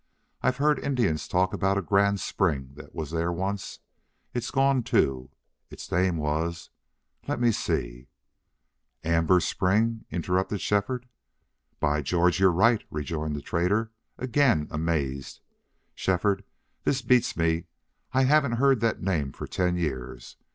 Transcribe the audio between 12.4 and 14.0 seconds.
right!" rejoined the trader,